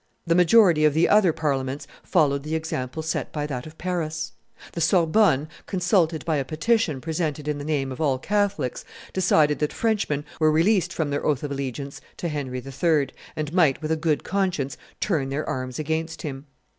[0.25, 4.31] The majority of the other Parliaments followed the example set by that of Paris.
[4.71, 8.83] The Sorbonne, consulted by a petition presented in the name of all Catholics,
[9.13, 13.79] decided that Frenchmen were released from their oath of allegiance to Henry III., and might
[13.79, 16.47] with a good conscience turn their arms against him.